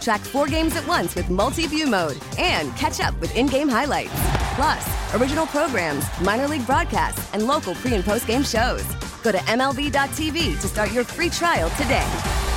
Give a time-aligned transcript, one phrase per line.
[0.00, 3.68] Track four games at once with multi view mode and catch up with in game
[3.68, 4.12] highlights.
[4.54, 8.84] Plus, original programs, minor league broadcasts, and local pre and post game shows.
[9.22, 12.06] Go to MLB.tv to start your free trial today.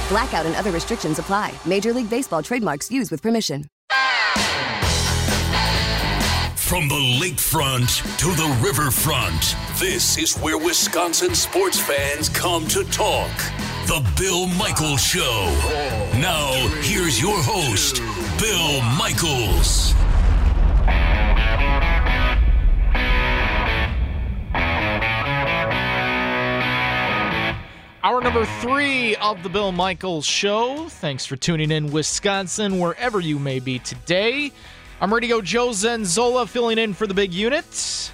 [0.10, 1.54] Blackout and other restrictions apply.
[1.66, 3.66] Major League Baseball trademarks used with permission.
[6.72, 13.30] From the lakefront to the riverfront, this is where Wisconsin sports fans come to talk.
[13.88, 15.46] The Bill Michaels Show.
[16.20, 16.52] Now,
[16.82, 18.02] here's your host,
[18.40, 19.94] Bill Michaels.
[28.04, 30.88] Hour number three of the Bill Michaels Show.
[30.90, 34.52] Thanks for tuning in, Wisconsin, wherever you may be today.
[35.02, 38.12] I'm Radio Joe Zenzola filling in for the big unit.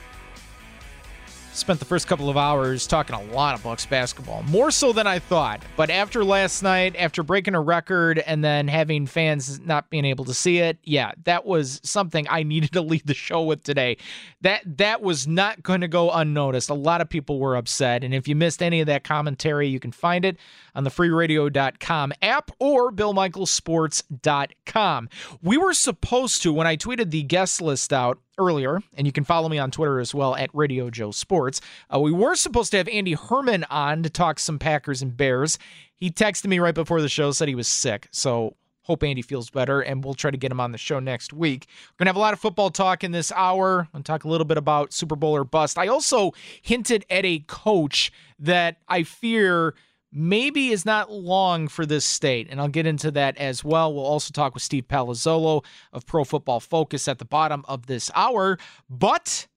[1.57, 5.07] Spent the first couple of hours talking a lot of Bucks basketball, more so than
[5.07, 5.63] I thought.
[5.75, 10.23] But after last night, after breaking a record and then having fans not being able
[10.25, 13.97] to see it, yeah, that was something I needed to lead the show with today.
[14.41, 16.69] That that was not going to go unnoticed.
[16.69, 19.79] A lot of people were upset, and if you missed any of that commentary, you
[19.79, 20.37] can find it
[20.77, 25.09] on the freeradio.com app or billmichaelsports.com.
[25.41, 29.23] We were supposed to when I tweeted the guest list out earlier, and you can
[29.23, 31.61] follow me on Twitter as well at Radio Joe Sports.
[31.93, 35.57] Uh, we were supposed to have Andy Herman on to talk some Packers and Bears.
[35.95, 38.07] He texted me right before the show, said he was sick.
[38.11, 41.33] So hope Andy feels better, and we'll try to get him on the show next
[41.33, 41.65] week.
[41.67, 43.87] We're gonna have a lot of football talk in this hour.
[43.93, 45.79] and talk a little bit about Super Bowl or bust.
[45.79, 49.73] I also hinted at a coach that I fear
[50.11, 52.47] maybe is not long for this state.
[52.49, 53.93] And I'll get into that as well.
[53.93, 55.63] We'll also talk with Steve Palazzolo
[55.93, 58.57] of Pro Football Focus at the bottom of this hour.
[58.89, 59.47] But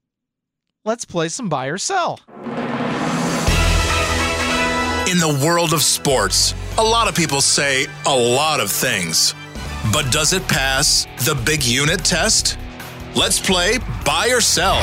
[0.84, 2.21] let's play some buy or sell.
[5.09, 9.34] In the world of sports, a lot of people say a lot of things.
[9.93, 12.59] But does it pass the big unit test?
[13.16, 14.81] Let's play buy or sell.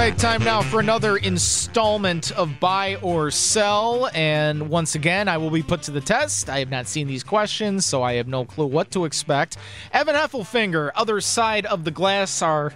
[0.00, 4.08] Right, time now for another installment of Buy or Sell.
[4.14, 6.48] And once again, I will be put to the test.
[6.48, 9.58] I have not seen these questions, so I have no clue what to expect.
[9.92, 12.72] Evan Heffelfinger, other side of the glass, our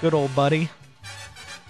[0.00, 0.68] good old buddy.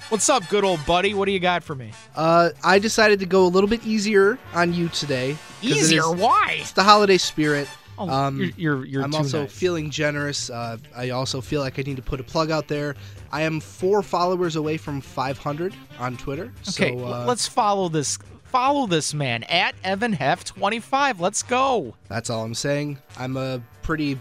[0.09, 1.13] What's up, good old buddy?
[1.13, 1.93] What do you got for me?
[2.17, 5.37] Uh, I decided to go a little bit easier on you today.
[5.61, 6.01] Easier?
[6.01, 6.57] is- Why?
[6.61, 7.69] It's the holiday spirit.
[8.03, 9.53] Oh, Um, you're you're, you're I'm also nice.
[9.53, 10.51] feeling generous.
[10.51, 12.95] Uh, I also feel like I need to put a plug out there.
[13.31, 16.53] I am four followers away from 500 on Twitter.
[16.71, 18.19] Okay, so, uh, let's follow this.
[18.45, 21.21] Follow this man at Evan Hef 25.
[21.21, 21.95] Let's go.
[22.09, 22.99] That's all I'm saying.
[23.17, 24.19] I'm a pretty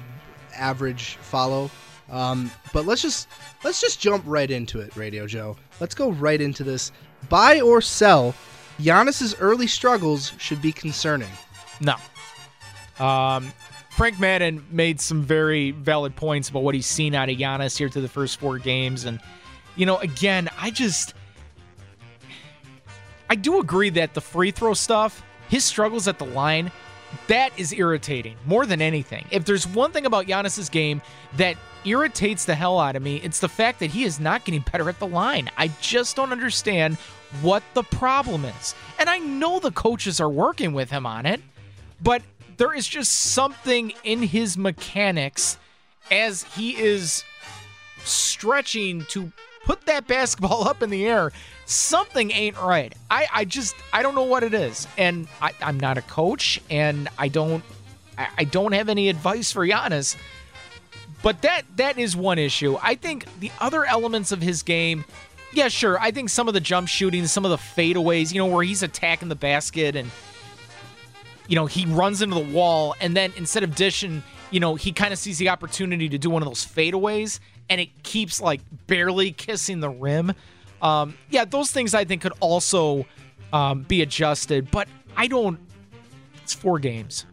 [0.56, 1.70] average follow.
[2.10, 3.28] Um, but let's just
[3.64, 5.58] let's just jump right into it, Radio Joe.
[5.82, 6.92] Let's go right into this.
[7.30, 8.34] Buy or sell.
[8.80, 11.30] Giannis's early struggles should be concerning.
[11.82, 11.96] No.
[13.06, 13.52] Um,
[13.92, 17.90] Frank Madden made some very valid points about what he's seen out of Giannis here
[17.90, 19.04] to the first four games.
[19.04, 19.20] And,
[19.76, 21.14] you know, again, I just.
[23.30, 26.72] I do agree that the free throw stuff, his struggles at the line,
[27.28, 29.26] that is irritating more than anything.
[29.30, 31.02] If there's one thing about Giannis's game
[31.36, 34.64] that irritates the hell out of me, it's the fact that he is not getting
[34.72, 35.50] better at the line.
[35.58, 36.96] I just don't understand
[37.42, 38.74] what the problem is.
[39.00, 41.42] And I know the coaches are working with him on it,
[42.02, 42.22] but
[42.62, 45.58] there is just something in his mechanics
[46.12, 47.24] as he is
[48.04, 49.32] stretching to
[49.66, 51.32] put that basketball up in the air.
[51.66, 52.94] Something ain't right.
[53.10, 54.88] I, I just I don't know what it is.
[54.96, 57.64] And I, I'm not a coach and I don't
[58.16, 60.16] I, I don't have any advice for Giannis.
[61.24, 62.78] But that that is one issue.
[62.80, 65.04] I think the other elements of his game,
[65.52, 66.00] yeah, sure.
[66.00, 68.84] I think some of the jump shooting, some of the fadeaways, you know, where he's
[68.84, 70.12] attacking the basket and
[71.52, 74.94] you know, he runs into the wall and then instead of dishing, you know, he
[74.94, 78.62] kind of sees the opportunity to do one of those fadeaways and it keeps like
[78.88, 80.32] barely kissing the rim.
[80.82, 83.06] Um, yeah, those things I think could also
[83.52, 84.72] um, be adjusted.
[84.72, 84.88] But
[85.18, 85.60] I don't.
[86.42, 87.26] It's four games.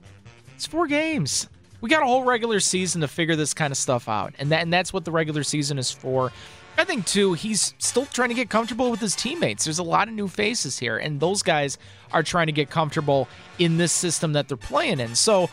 [0.56, 1.48] It's four games.
[1.80, 4.62] We got a whole regular season to figure this kind of stuff out, and that
[4.62, 6.32] and that's what the regular season is for.
[6.78, 9.64] I think too, he's still trying to get comfortable with his teammates.
[9.64, 11.76] There's a lot of new faces here, and those guys
[12.12, 13.28] are trying to get comfortable
[13.58, 15.16] in this system that they're playing in.
[15.16, 15.50] So,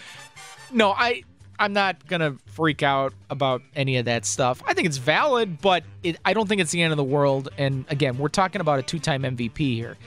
[0.72, 1.24] no, I
[1.57, 4.62] I'm not gonna freak out about any of that stuff.
[4.68, 7.50] I think it's valid, but it, I don't think it's the end of the world.
[7.57, 9.98] And again, we're talking about a two-time MVP here,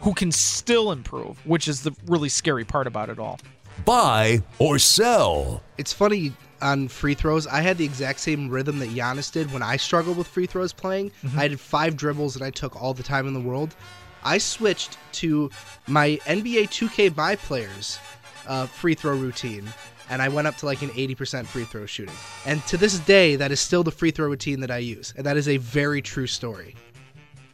[0.00, 3.40] who can still improve, which is the really scary part about it all.
[3.84, 5.64] Buy or sell.
[5.78, 7.46] It's funny on free throws.
[7.46, 10.72] I had the exact same rhythm that Giannis did when I struggled with free throws
[10.72, 11.10] playing.
[11.24, 11.38] Mm-hmm.
[11.38, 13.74] I did five dribbles and I took all the time in the world.
[14.22, 15.50] I switched to
[15.86, 17.98] my NBA 2K My Players
[18.46, 19.66] uh, free throw routine,
[20.10, 22.14] and I went up to like an 80% free throw shooting.
[22.44, 25.24] And to this day, that is still the free throw routine that I use, and
[25.24, 26.74] that is a very true story.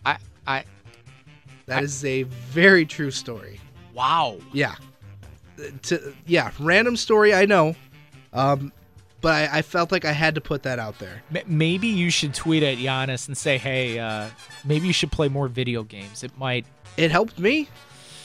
[0.04, 0.16] I
[0.46, 0.64] I
[1.66, 3.60] That is a very true story.
[3.94, 4.38] wow.
[4.52, 4.74] Yeah.
[5.58, 7.32] Uh, To yeah, random story.
[7.34, 7.76] I know,
[8.32, 8.72] um,
[9.26, 11.20] but I, I felt like I had to put that out there.
[11.48, 14.28] Maybe you should tweet at Giannis and say, "Hey, uh,
[14.64, 16.22] maybe you should play more video games.
[16.22, 16.64] It might."
[16.96, 17.68] It helped me.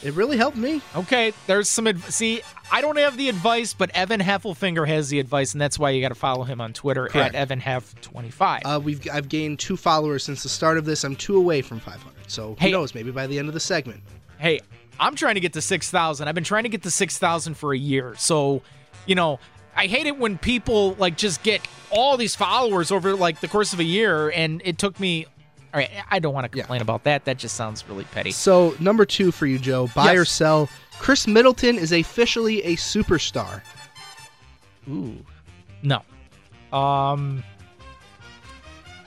[0.04, 0.80] It really helped me.
[0.96, 1.88] Okay, there's some.
[1.88, 5.80] Adv- See, I don't have the advice, but Evan Heffelfinger has the advice, and that's
[5.80, 7.34] why you got to follow him on Twitter Correct.
[7.34, 8.62] at Evan Hef twenty five.
[8.64, 11.04] Uh, we've I've gained two followers since the start of this.
[11.04, 12.30] I'm two away from 500.
[12.30, 12.72] So who Hey.
[12.72, 12.94] knows?
[12.94, 14.02] Maybe by the end of the segment.
[14.38, 14.60] hey,
[15.00, 16.28] I'm trying to get to 6,000.
[16.28, 18.14] I've been trying to get to 6,000 for a year.
[18.20, 18.62] So,
[19.08, 19.40] you know,
[19.76, 23.74] I hate it when people like just get all these followers over like the course
[23.74, 25.26] of a year and it took me
[25.74, 26.64] All right, I don't want to Yeah.
[26.64, 27.24] complain about that.
[27.26, 28.32] That just sounds really petty.
[28.32, 29.88] So number two for you, Joe.
[29.96, 30.70] Buy or sell.
[31.00, 33.62] Khris Middleton is officially a superstar.
[34.90, 35.16] Ooh.
[35.82, 36.02] No.
[36.78, 37.44] Um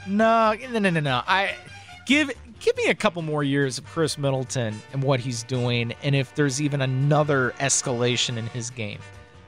[0.06, 1.22] No, no, no, no, no.
[1.26, 1.54] I
[2.06, 2.30] give
[2.60, 6.34] give me a couple more years of Khris Middleton and what he's doing and if
[6.34, 9.00] there's even another escalation in his game.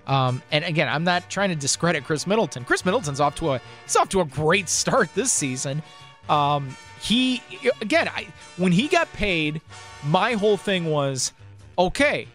[0.06, 2.64] Um, and again, I'm not trying to discredit Khris Middleton.
[2.64, 5.82] Khris Middleton's off to a he's off to a great start this season.
[6.28, 7.42] Um, he
[7.80, 8.26] again, I
[8.56, 9.60] when he got paid,
[10.04, 11.32] my whole thing was
[11.78, 12.28] okay,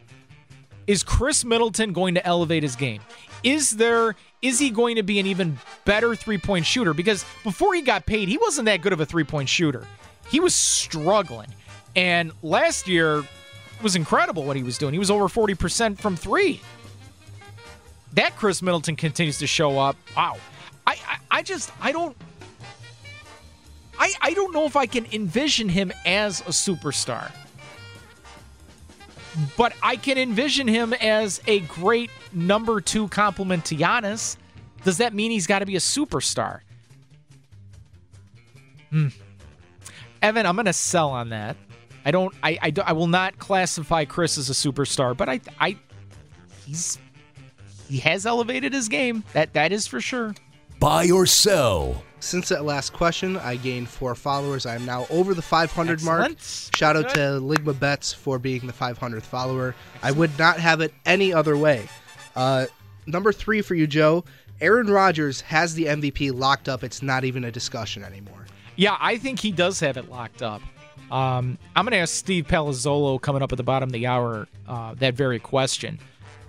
[0.88, 3.02] is Khris Middleton going to elevate his game?
[3.44, 7.82] Is there is he going to be an even better three-point shooter because before he
[7.82, 9.86] got paid, he wasn't that good of a three-point shooter.
[10.30, 11.50] He was struggling.
[11.96, 13.24] And last year
[13.82, 14.94] was incredible what he was doing.
[14.94, 16.62] He was over 40% from 3.
[18.14, 19.96] That Khris Middleton continues to show up.
[20.16, 20.38] Wow.
[20.86, 22.16] I I, I just I don't
[24.00, 27.32] I, I don't know if I can envision him as a superstar
[29.58, 34.38] but I can envision him as a great number two complement to Giannis.
[34.84, 36.62] Does that mean he's got to be a superstar?
[38.90, 39.08] Hmm.
[40.22, 41.56] Evan, I'm going to sell on that.
[42.04, 42.34] I don't.
[42.44, 42.74] I, I.
[42.84, 45.40] I will not classify Khris as a superstar, but I.
[45.60, 45.78] I.
[46.66, 46.98] He's.
[47.92, 49.26] He has elevated his game.
[49.34, 50.34] That that is for sure.
[50.80, 52.02] Buy or sell.
[52.22, 54.66] Since that last question, I gained four followers.
[54.66, 56.32] I am now over the 500 mark.
[56.40, 57.16] Shout out Good.
[57.16, 59.76] to Ligma Bets for being the 500th follower.
[60.02, 61.90] I would not have it any other way.
[62.34, 62.68] Uh,
[63.08, 64.24] number three for you, Joe.
[64.62, 66.86] Aaron Rodgers has the MVP locked up.
[66.86, 68.46] It's not even a discussion anymore.
[68.78, 70.62] Yeah, I think he does have it locked up.
[71.12, 74.48] Um, I'm going to ask Steve Palazzolo coming up at the bottom of the hour
[74.66, 76.00] uh, that very question.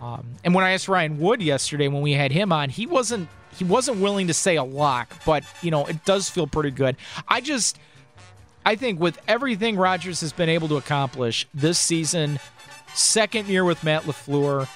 [0.03, 3.29] Um, and when I asked Ryan Wood yesterday when we had him on, he wasn't
[3.57, 6.97] he wasn't willing to say a lock, but you know it does feel pretty good.
[7.29, 7.79] I just
[8.67, 12.41] I think with everything Rodgers has been able to accomplish this season,
[12.95, 14.69] second year with Matt LaFleur,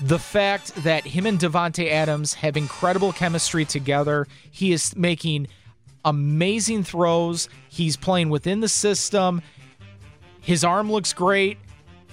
[0.00, 4.26] the fact that him and Davante Adams have incredible chemistry together.
[4.50, 5.46] He is making
[6.04, 7.48] amazing throws.
[7.68, 9.40] He's playing within the system.
[10.40, 11.58] His arm looks great.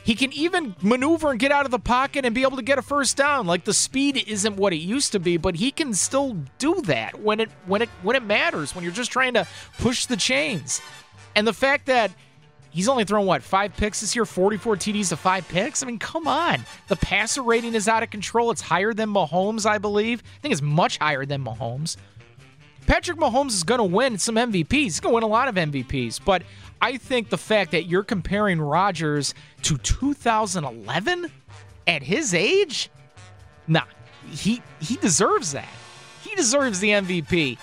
[0.09, 2.79] He can even maneuver and get out of the pocket and be able to get
[2.79, 3.45] a first down.
[3.45, 7.21] Like the speed isn't what it used to be, but he can still do that
[7.21, 9.47] when it when it when it matters, when you're just trying to
[9.77, 10.81] push the chains.
[11.35, 12.09] And the fact that
[12.71, 15.83] he's only thrown what, 5 picks this year, 44 TDs to 5 picks?
[15.83, 16.65] I mean, come on.
[16.87, 18.49] The passer rating is out of control.
[18.49, 20.23] It's higher than Mahomes, I believe.
[20.23, 21.97] I think it's much higher than Mahomes.
[22.87, 24.71] Patrick Mahomes is going to win some MVPs.
[24.71, 26.19] He's going to win a lot of MVPs.
[26.25, 26.41] But
[26.81, 29.33] I think the fact that you're comparing Rodgers
[29.63, 31.31] to 2011
[31.87, 32.89] at his age,
[33.67, 33.83] nah,
[34.29, 35.69] he he deserves that.
[36.23, 37.57] He deserves the MVP.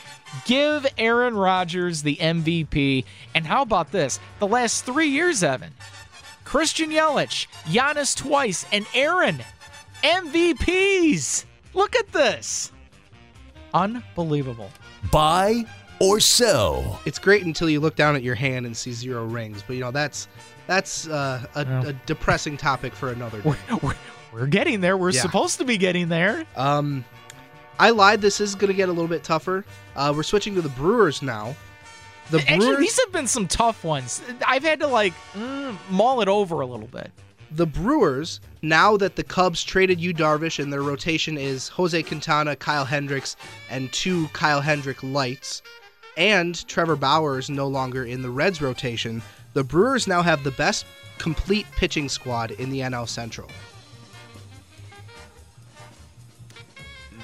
[0.44, 3.04] Give Aaron Rodgers the MVP.
[3.34, 4.18] And how about this?
[4.38, 5.72] The last three years, Evan,
[6.44, 9.42] Christian Yelich, Giannis twice, and Aaron
[10.02, 11.44] MVPs.
[11.74, 12.72] Look at this.
[13.74, 14.70] Unbelievable.
[15.10, 15.64] Buy
[16.00, 17.00] or sell.
[17.06, 19.80] It's great until you look down at your hand and see zero rings, but you
[19.80, 20.28] know that's
[20.66, 23.50] that's uh, a, a depressing topic for another day.
[23.70, 23.94] We're, we're,
[24.32, 24.96] we're getting there.
[24.96, 25.22] We're Yeah.
[25.22, 26.44] supposed to be getting there.
[26.56, 27.04] Um,
[27.78, 28.20] I lied.
[28.20, 29.64] This is going to get a little bit tougher.
[29.94, 31.54] Uh, we're switching to the Brewers now.
[32.30, 34.20] The Actually, Brewers, these have been some tough ones.
[34.46, 37.12] I've had to like mm, mull it over a little bit.
[37.52, 42.56] the Brewers, now that the Cubs traded Yu Darvish and their rotation is Jose Quintana,
[42.56, 43.36] Kyle Hendricks,
[43.70, 45.62] and two Kyle Hendrick lights,
[46.16, 49.22] and Trevor Bauer is no longer in the Reds rotation,
[49.54, 50.86] the Brewers now have the best
[51.18, 53.48] complete pitching squad in the NL Central.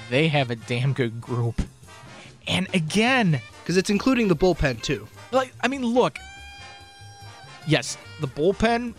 [0.09, 1.61] They have a damn good group.
[2.47, 5.07] And again, Because it's including the bullpen, too.
[5.31, 6.17] like I mean, look.
[7.65, 8.93] Yes, the bullpen.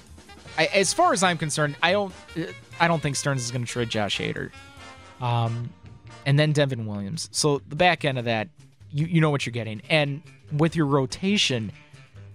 [0.56, 2.14] I, as far as I'm concerned, I don't.
[2.80, 4.50] I don't think Stearns is going to trade Josh Hader.
[5.20, 5.68] Um,
[6.26, 7.28] and then Devin Williams.
[7.32, 8.48] So the back end of that,
[8.94, 9.82] you you know what you're getting.
[9.90, 10.22] And
[10.52, 11.72] with your rotation,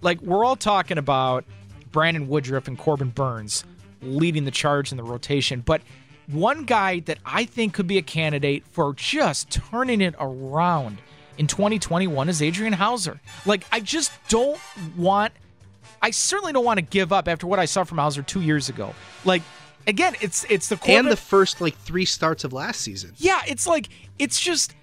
[0.02, 1.44] like we're all talking about
[1.90, 3.64] Brandon Woodruff and Corbin Burnes
[4.02, 5.82] leading the charge in the rotation, but
[6.28, 10.98] one guy that I think could be a candidate for just turning it around
[11.38, 13.20] in 2021 is Adrian Houser.
[13.44, 14.60] Like I just don't
[14.96, 15.32] want
[16.02, 18.68] I certainly don't want to give up after what I saw from Houser 2 years
[18.68, 18.94] ago.
[19.24, 19.42] Like
[19.86, 23.12] again, it's it's the Corbin And the first, like, three starts of last season.
[23.16, 23.88] yeah, it's like
[24.18, 24.74] it's just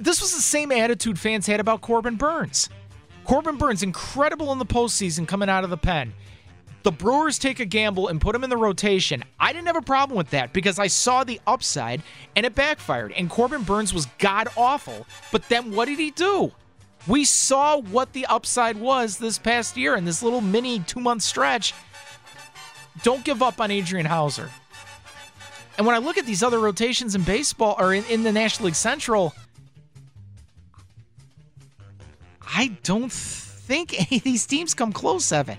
[0.00, 2.68] this was the same attitude fans had about Corbin Burnes.
[3.24, 6.12] Corbin Burnes incredible in the postseason coming out of the pen.
[6.82, 9.24] The Brewers take a gamble and put him in the rotation.
[9.40, 12.02] I didn't have a problem with that because I saw the upside
[12.36, 13.12] and it backfired.
[13.12, 15.06] And Corbin Burnes was god awful.
[15.32, 16.52] But then what did he do?
[17.06, 21.22] We saw what the upside was this past year in this little mini two month
[21.22, 21.72] stretch.
[23.02, 24.50] Don't give up on Adrian Houser.
[25.78, 28.66] And when I look at these other rotations in baseball or in, in the National
[28.66, 29.34] League Central,
[32.54, 35.58] I don't think any of these teams come close, Evan.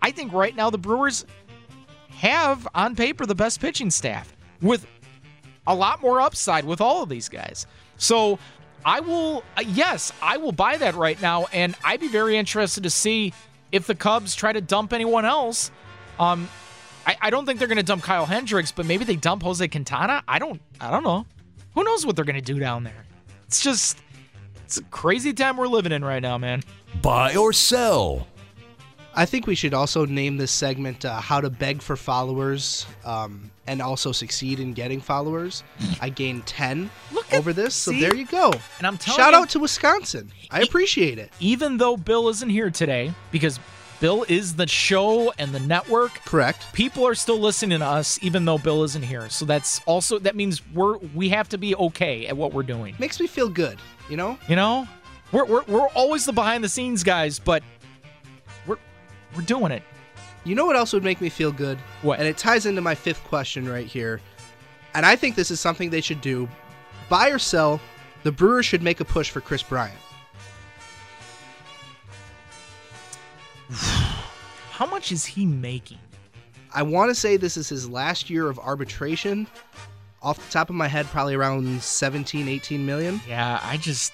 [0.00, 1.24] I think right now the Brewers
[2.10, 4.86] have, on paper, the best pitching staff with
[5.66, 7.66] a lot more upside with all of these guys.
[7.96, 8.38] So
[8.84, 11.46] I will, uh, yes, I will buy that right now.
[11.52, 13.32] And I'd be very interested to see
[13.70, 15.70] if the Cubs try to dump anyone else.
[16.18, 16.48] Um,
[17.06, 19.66] I, I don't think they're going to dump Kyle Hendricks, but maybe they dump Jose
[19.68, 20.22] Quintana.
[20.26, 21.26] I don't, I don't know.
[21.74, 23.06] Who knows what they're going to do down there?
[23.46, 23.98] It's just,
[24.72, 26.62] it's a crazy time we're living in right now, man.
[27.02, 28.26] Buy or sell.
[29.14, 33.50] I think we should also name this segment uh, "How to Beg for Followers" um,
[33.66, 35.62] and also succeed in getting followers.
[36.00, 38.00] I gained ten Look at- over this, so see?
[38.00, 38.50] there you go.
[38.78, 40.32] And I'm telling Shout you- out to Wisconsin.
[40.50, 41.30] I appreciate it.
[41.38, 43.60] Even though Bill isn't here today, because
[44.00, 46.72] Bill is the show and the network, Correct.
[46.72, 49.28] people are still listening to us even though Bill isn't here.
[49.28, 52.94] So that's also that means we're we have to be okay at what we're doing.
[52.98, 53.78] Makes me feel good.
[54.12, 54.38] You know.
[54.46, 54.86] You know?
[55.32, 57.62] We're we're, we're always the behind the scenes guys, but
[58.66, 58.76] we're
[59.34, 59.82] we're doing it.
[60.44, 61.78] You know what else would make me feel good?
[62.02, 62.18] What?
[62.18, 64.20] And it ties into my fifth question right here.
[64.92, 66.46] And I think this is something they should do.
[67.08, 67.80] Buy or sell,
[68.22, 69.96] the Brewers should make a push for Kris Bryant.
[73.70, 76.00] How much is he making?
[76.74, 79.46] I want to say this is his last year of arbitration.
[80.22, 83.20] Off the top of my head, probably around 17, 18 million.
[83.28, 84.12] Yeah, I just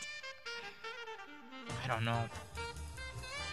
[1.84, 2.24] I don't know.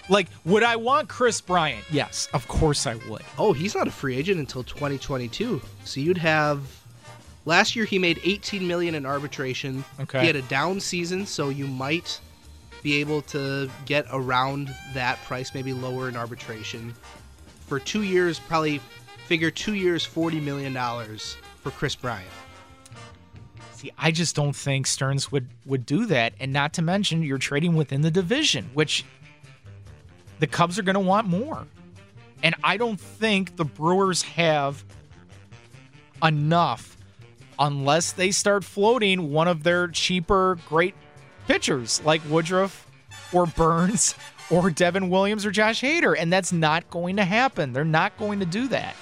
[0.07, 1.83] Like, would I want Kris Bryant?
[1.91, 3.23] Yes, of course I would.
[3.37, 5.61] Oh, he's not a free agent until 2022.
[5.83, 6.61] So you'd have
[7.45, 9.83] last year he made 18 million in arbitration.
[9.99, 10.21] Okay.
[10.21, 12.19] He had a down season, so you might
[12.83, 16.93] be able to get around that price, maybe lower in arbitration.
[17.65, 18.79] For 2 years, probably
[19.25, 21.35] figure 2 years 40 million dollars
[21.65, 22.29] for Kris Bryant.
[23.73, 27.39] See, I just don't think Stearns would would do that, and not to mention you're
[27.39, 29.03] trading within the division, which
[30.37, 31.65] the Cubs are going to want more.
[32.43, 34.83] And I don't think the Brewers have
[36.23, 36.97] enough
[37.57, 40.93] unless they start floating one of their cheaper great
[41.47, 42.87] pitchers like Woodruff
[43.33, 44.13] or Burnes
[44.51, 47.73] or Devin Williams or Josh Hader, and that's not going to happen.
[47.73, 48.95] They're not going to do that.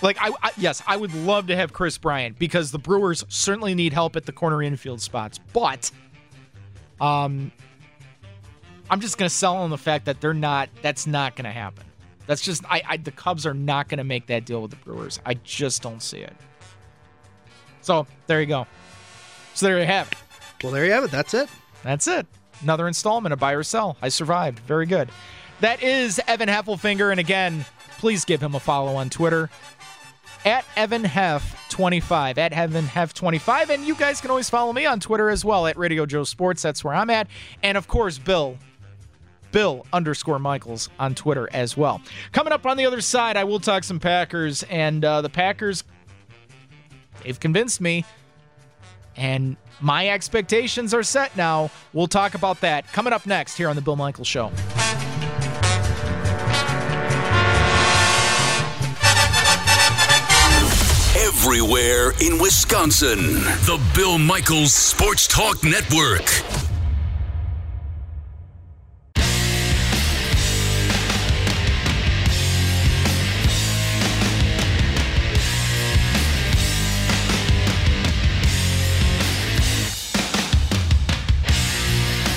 [0.00, 3.74] Like I, I yes, I would love to have Kris Bryant because the Brewers certainly
[3.74, 5.90] need help at the corner infield spots, but
[7.00, 7.52] um
[8.90, 11.50] I'm just going to sell on the fact that they're not that's not going to
[11.50, 11.84] happen.
[12.26, 14.76] That's just I, I the Cubs are not going to make that deal with the
[14.76, 15.20] Brewers.
[15.26, 16.34] I just don't see it.
[17.80, 18.66] So, there you go.
[19.54, 20.18] So there you have it.
[20.62, 21.10] Well, there you have it.
[21.10, 21.48] That's it.
[21.82, 22.26] That's it.
[22.60, 23.96] Another installment of buy or sell.
[24.02, 24.58] I survived.
[24.60, 25.10] Very good.
[25.60, 27.10] That is Evan Heffelfinger.
[27.10, 27.64] And again,
[27.98, 29.48] please give him a follow on Twitter
[30.44, 32.38] at Evan Heff25.
[32.38, 33.70] At Evan Heff25.
[33.70, 36.62] And you guys can always follow me on Twitter as well at Radio Joe Sports.
[36.62, 37.28] That's where I'm at.
[37.62, 38.56] And of course, Bill,
[39.52, 42.00] Bill underscore Michaels on Twitter as well.
[42.32, 45.84] Coming up on the other side, I will talk some Packers, and uh, the Packers,
[47.22, 48.04] they've convinced me,
[49.16, 51.70] and my expectations are set now.
[51.92, 54.52] We'll talk about that coming up next here on The Bill Michaels Show.
[61.48, 63.32] Everywhere in Wisconsin,
[63.64, 66.26] the Bill Michaels Sports Talk Network.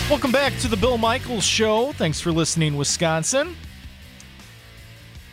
[0.09, 1.91] Welcome back to the Bill Michaels Show.
[1.91, 3.57] Thanks for listening, Wisconsin.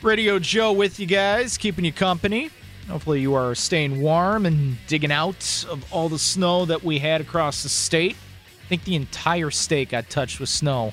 [0.02, 2.50] Radio Joe with you guys, keeping you company.
[2.88, 7.20] Hopefully, you are staying warm and digging out of all the snow that we had
[7.20, 8.16] across the state.
[8.64, 10.92] I think the entire state got touched with snow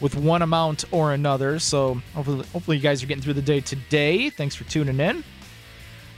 [0.00, 1.58] with one amount or another.
[1.58, 4.30] So, hopefully, hopefully you guys are getting through the day today.
[4.30, 5.22] Thanks for tuning in.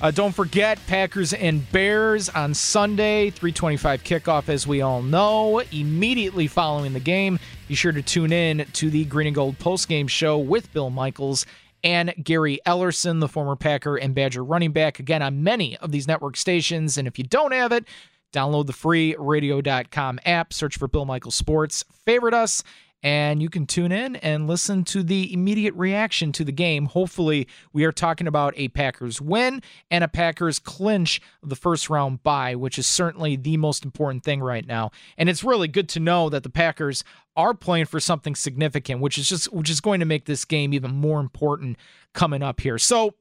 [0.01, 5.61] Uh, don't forget Packers and Bears on Sunday, 325 kickoff, as we all know.
[5.71, 10.09] Immediately following the game, be sure to tune in to the Green and Gold postgame
[10.09, 11.47] show with Bill Michaels
[11.85, 16.09] and Gary Ellerson, the former Packer and Badger running back, again on many of these
[16.09, 16.97] network stations.
[16.97, 17.85] And if you don't have it,
[18.33, 22.62] download the free radio.com app, search for Bill Michaels Sports, favorite us,
[23.03, 26.87] and you can tune in and listen to the immediate reaction to the game.
[26.87, 29.61] Hopefully, we are talking about a Packers win
[29.91, 34.41] and a Packers clinch the first round bye, which is certainly the most important thing
[34.41, 34.93] right now.
[35.19, 37.03] And it's really good to know that the Packers
[37.37, 40.75] are playing for something significant, which is just which is going to make this game
[40.75, 41.77] even more important
[42.12, 42.79] coming up here.
[42.79, 43.15] So,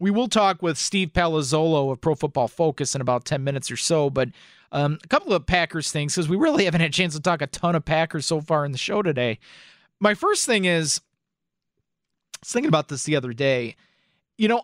[0.00, 3.76] we will talk with Steve Palazzolo of Pro Football Focus in about 10 minutes or
[3.76, 4.28] so, but
[4.70, 7.42] um, a couple of Packers things because we really haven't had a chance to talk
[7.42, 9.38] a ton of Packers so far in the show today.
[10.00, 11.00] My first thing is,
[12.36, 13.74] I was thinking about this the other day.
[14.36, 14.62] You know,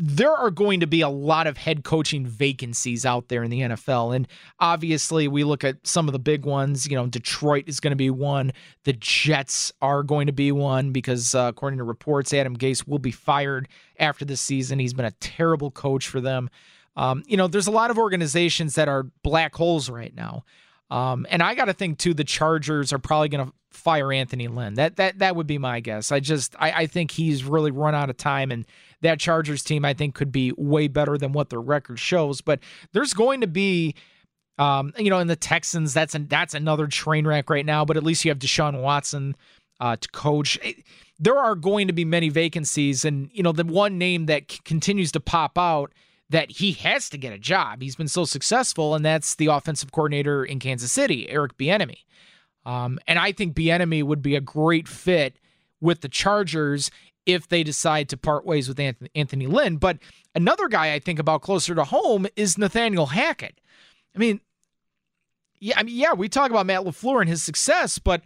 [0.00, 3.62] there are going to be a lot of head coaching vacancies out there in the
[3.62, 4.14] NFL.
[4.14, 4.28] And
[4.60, 6.86] obviously, we look at some of the big ones.
[6.86, 8.52] You know, Detroit is going to be one.
[8.84, 13.00] The Jets are going to be one because, uh, according to reports, Adam Gase will
[13.00, 13.66] be fired
[13.98, 14.78] after this season.
[14.78, 16.48] He's been a terrible coach for them.
[16.96, 20.44] Um, you know, there's a lot of organizations that are black holes right now.
[20.90, 24.48] Um, and I got to think too, the Chargers are probably going to fire Anthony
[24.48, 24.74] Lynn.
[24.74, 26.12] That that that would be my guess.
[26.12, 28.66] I just I, I think he's really run out of time, and
[29.02, 32.40] that Chargers team I think could be way better than what their record shows.
[32.40, 32.60] But
[32.92, 33.94] there's going to be.
[34.58, 37.84] Um, you know, in the Texans, that's an, that's another train wreck right now.
[37.84, 39.36] But at least you have Deshaun Watson
[39.78, 40.58] uh, to coach.
[41.18, 44.58] There are going to be many vacancies, and you know the one name that c-
[44.64, 45.92] continues to pop out
[46.30, 47.82] that he has to get a job.
[47.82, 51.98] He's been so successful, and that's the offensive coordinator in Kansas City, Eric Bieniemy.
[52.66, 55.38] Um, and I think Bieniemy would be a great fit
[55.80, 56.90] with the Chargers
[57.28, 59.76] if they decide to part ways with Anthony Lynn.
[59.76, 59.98] But
[60.34, 63.60] another guy I think about closer to home is Nathaniel Hackett.
[64.16, 64.40] I mean,
[65.60, 68.22] yeah, I mean, yeah, we talk about Matt LaFleur and his success, but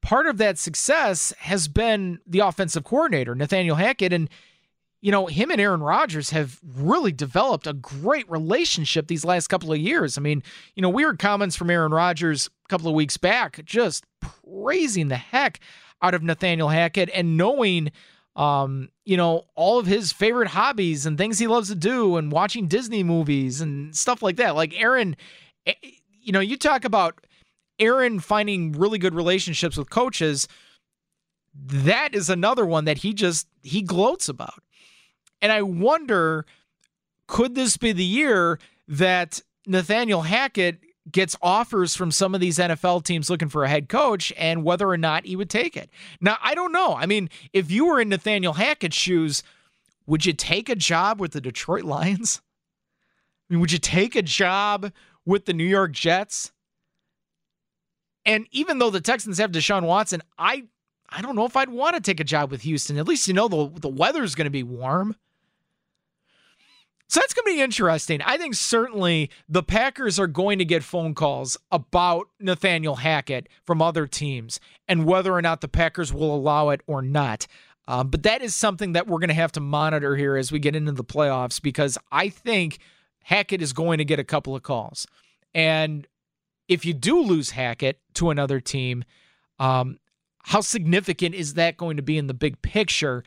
[0.00, 4.30] part of that success has been the offensive coordinator, Nathaniel Hackett, and
[5.02, 9.70] you know, him and Aaron Rodgers have really developed a great relationship these last couple
[9.70, 10.16] of years.
[10.16, 10.42] I mean,
[10.74, 15.08] you know, we heard comments from Aaron Rodgers a couple of weeks back just praising
[15.08, 15.60] the heck
[16.00, 17.92] out of Nathaniel Hackett and knowing
[18.36, 22.30] um, you know, all of his favorite hobbies and things he loves to do and
[22.30, 24.54] watching Disney movies and stuff like that.
[24.54, 25.16] Like Aaron,
[25.66, 25.72] eh,
[26.20, 27.26] you know, you talk about
[27.78, 30.46] Aaron finding really good relationships with coaches.
[31.54, 34.62] That is another one that he just he gloats about.
[35.40, 36.44] And I wonder
[37.26, 40.78] could this be the year that Nathaniel Hackett
[41.10, 44.88] gets offers from some of these NFL teams looking for a head coach and whether
[44.88, 45.90] or not he would take it?
[46.20, 46.94] Now, I don't know.
[46.94, 49.42] I mean, if you were in Nathaniel Hackett's shoes,
[50.06, 52.40] would you take a job with the Detroit Lions?
[53.48, 54.92] I mean, would you take a job
[55.24, 56.52] with the New York Jets?
[58.24, 60.64] And even though the Texans have Deshaun Watson, I
[61.08, 62.98] I don't know if I'd want to take a job with Houston.
[62.98, 65.14] At least you know the the weather's going to be warm.
[67.08, 68.20] So that's going to be interesting.
[68.22, 73.80] I think certainly the Packers are going to get phone calls about Nathaniel Hackett from
[73.80, 77.46] other teams and whether or not the Packers will allow it or not.
[77.88, 80.58] Um, but that is something that we're going to have to monitor here as we
[80.58, 82.78] get into the playoffs because I think
[83.22, 85.06] Hackett is going to get a couple of calls.
[85.54, 86.08] And
[86.66, 89.04] if you do lose Hackett to another team,
[89.60, 89.98] um,
[90.42, 93.22] how significant is that going to be in the big picture?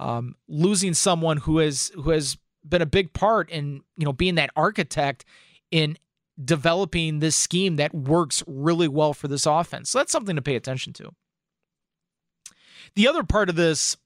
[0.00, 4.36] Um, losing someone who has who has been a big part in you know being
[4.36, 5.24] that architect
[5.70, 5.96] in
[6.42, 9.90] developing this scheme that works really well for this offense.
[9.90, 11.10] So that's something to pay attention to.
[12.94, 13.96] The other part of this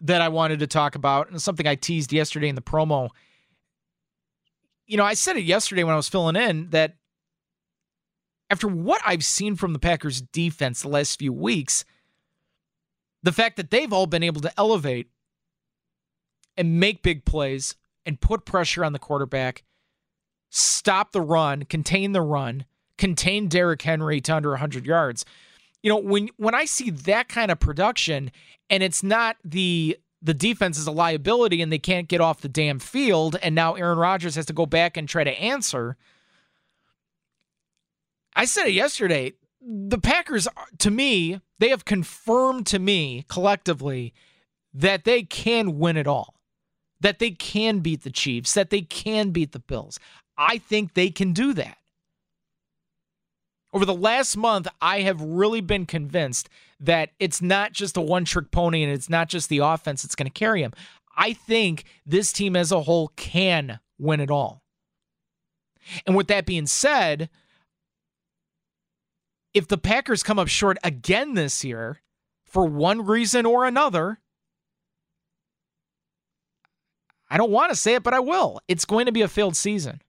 [0.00, 3.10] that I wanted to talk about, and something I teased yesterday in the promo,
[4.86, 6.96] you know, I said it yesterday when I was filling in that
[8.50, 11.84] after what I've seen from the Packers defense the last few weeks,
[13.22, 15.08] the fact that they've all been able to elevate
[16.56, 17.74] and make big plays
[18.06, 19.64] and put pressure on the quarterback,
[20.50, 22.64] stop the run, contain the run,
[22.98, 25.24] contain Derrick Henry to under 100 yards.
[25.82, 28.30] You know, when when I see that kind of production
[28.70, 32.48] and it's not the the defense is a liability and they can't get off the
[32.48, 35.96] damn field and now Aaron Rodgers has to go back and try to answer.
[38.34, 39.34] I said it yesterday.
[39.60, 44.14] The Packers to me, they have confirmed to me collectively
[44.72, 46.33] that they can win it all.
[47.04, 50.00] That they can beat the Chiefs, that they can beat the Bills.
[50.38, 51.76] I think they can do that.
[53.74, 56.48] Over the last month, I have really been convinced
[56.80, 60.14] that it's not just a one trick pony and it's not just the offense that's
[60.14, 60.72] going to carry him.
[61.14, 64.62] I think this team as a whole can win it all.
[66.06, 67.28] And with that being said,
[69.52, 72.00] if the Packers come up short again this year
[72.46, 74.20] for one reason or another,
[77.34, 78.60] I don't want to say it, but I will.
[78.68, 80.00] It's going to be a failed season.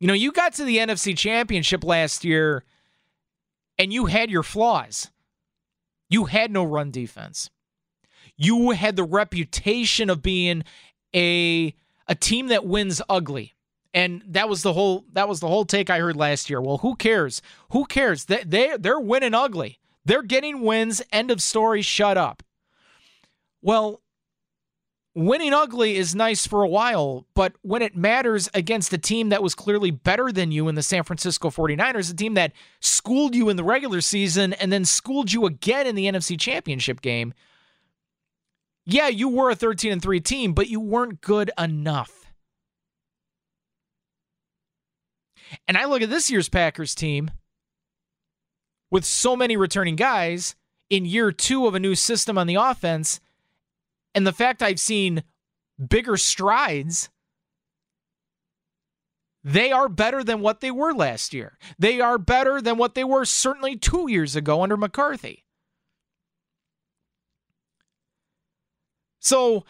[0.00, 2.64] You know, you got to the NFC Championship last year
[3.78, 5.12] and you had your flaws.
[6.10, 7.50] You had no run defense.
[8.36, 10.64] You had the reputation of being
[11.14, 11.72] a
[12.08, 13.54] a team that wins ugly.
[13.94, 16.60] And that was the whole that was the whole take I heard last year.
[16.60, 17.42] Well, who cares?
[17.70, 18.24] Who cares?
[18.24, 19.78] They they they're winning ugly.
[20.04, 21.00] They're getting wins.
[21.12, 21.80] End of story.
[21.82, 22.42] Shut up.
[23.62, 24.00] Well,
[25.14, 29.42] winning ugly is nice for a while, but when it matters against a team that
[29.42, 33.48] was clearly better than you in the San Francisco 49ers, a team that schooled you
[33.48, 37.34] in the regular season and then schooled you again in the NFC Championship game,
[38.84, 42.32] yeah, you were a 13 and 3 team, but you weren't good enough.
[45.68, 47.30] And I look at this year's Packers team
[48.90, 50.54] with so many returning guys
[50.88, 53.20] in year 2 of a new system on the offense
[54.14, 55.22] and the fact I've seen
[55.88, 57.08] bigger strides,
[59.44, 61.58] they are better than what they were last year.
[61.78, 65.44] They are better than what they were certainly two years ago under McCarthy.
[69.18, 69.64] So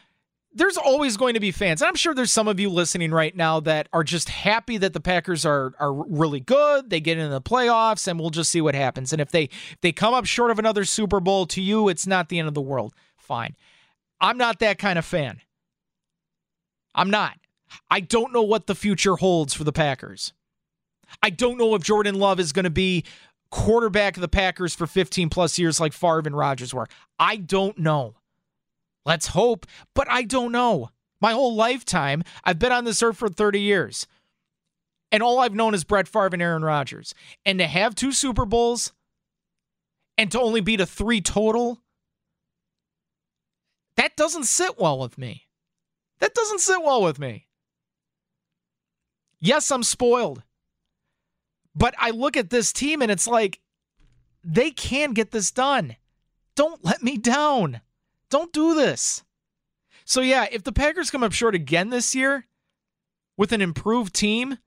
[0.55, 1.81] there's always going to be fans.
[1.81, 4.93] And I'm sure there's some of you listening right now that are just happy that
[4.93, 6.91] the Packers are are really good.
[6.91, 9.13] They get into the playoffs and we'll just see what happens.
[9.13, 12.07] And if they if they come up short of another Super Bowl to you, it's
[12.07, 12.93] not the end of the world.
[13.17, 13.57] Fine.
[14.23, 15.41] I'm not that kind of fan.
[16.95, 17.37] I'm not.
[17.91, 20.33] I don't know what the future holds for the Packers.
[21.23, 23.05] I don't know if Jordan Love is going to be
[23.51, 26.87] quarterback of the Packers for 15 plus years like Favre and Rodgers were.
[27.19, 28.15] I don't know.
[29.05, 30.91] Let's hope, but I don't know.
[31.21, 34.07] My whole lifetime, I've been on this earth for 30 years.
[35.11, 37.15] And all I've known is Brett Favre and Aaron Rodgers.
[37.45, 38.93] And to have two Super Bowls
[40.17, 41.82] and to only beat a three total
[43.97, 45.47] that doesn't sit well with me.
[46.21, 47.49] That doesn't sit well with me.
[49.41, 50.43] Yes, I'm spoiled.
[51.75, 53.61] But I look at this team and it's like,
[54.45, 55.97] they can get this done.
[56.55, 57.81] Don't let me down.
[58.31, 59.25] Don't do this.
[60.05, 62.47] So, yeah, if the Packers come up short again this year
[63.37, 64.59] with an improved team,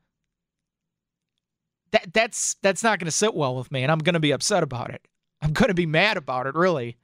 [1.91, 4.31] that, that's that's not going to sit well with me, and I'm going to be
[4.31, 5.07] upset about it.
[5.41, 6.97] I'm going to be mad about it, really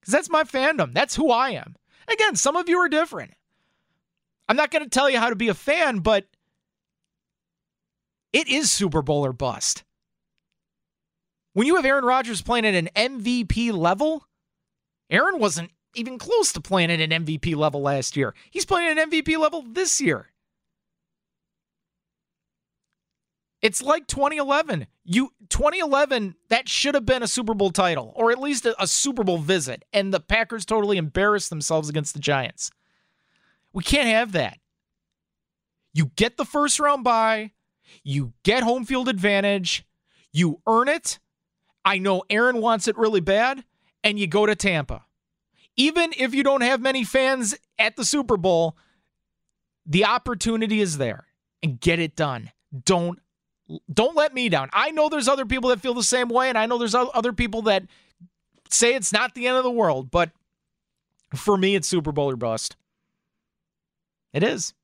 [0.00, 0.92] because that's my fandom.
[0.92, 1.76] That's who I am.
[2.08, 3.34] Again, some of you are different.
[4.48, 6.26] I'm not going to tell you how to be a fan, but
[8.32, 9.84] it is Super Bowl or bust.
[11.52, 14.24] When you have Aaron Rodgers playing at an MVP level,
[15.10, 18.34] Aaron wasn't even close to playing at an MVP level last year.
[18.50, 20.29] He's playing at an MVP level this year.
[23.62, 24.86] It's like 2011.
[25.04, 28.86] You 2011 that should have been a Super Bowl title or at least a, a,
[28.86, 32.70] Super Bowl visit and the Packers totally embarrassed themselves against the Giants.
[33.72, 34.58] We can't have that.
[35.92, 37.52] You get the first round bye,
[38.04, 39.84] you get home field advantage,
[40.32, 41.18] you earn it.
[41.84, 43.64] I know Aaron wants it really bad
[44.04, 45.04] and you go to Tampa.
[45.76, 48.76] Even if you don't have many fans at the Super Bowl,
[49.84, 51.26] the opportunity is there
[51.62, 52.52] and get it done.
[52.84, 53.18] Don't
[53.92, 54.68] don't let me down.
[54.72, 57.32] I know there's other people that feel the same way, and I know there's other
[57.32, 57.84] people that
[58.70, 60.30] say it's not the end of the world, but
[61.34, 62.76] for me, it's Super Bowl or bust.
[64.32, 64.74] It is.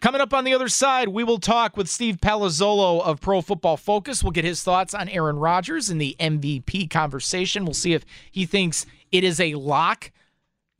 [0.00, 3.76] Coming up on the other side, we will talk with Steve Palazzolo of Pro Football
[3.76, 4.22] Focus.
[4.22, 7.66] We'll get his thoughts on Aaron Rodgers in the MVP conversation.
[7.66, 10.10] We'll see if he thinks it is a lock.